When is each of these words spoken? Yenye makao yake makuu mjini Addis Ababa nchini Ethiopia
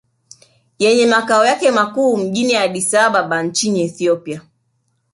Yenye 0.79 1.05
makao 1.05 1.45
yake 1.45 1.71
makuu 1.71 2.17
mjini 2.17 2.55
Addis 2.55 2.93
Ababa 2.93 3.43
nchini 3.43 3.81
Ethiopia 3.81 4.41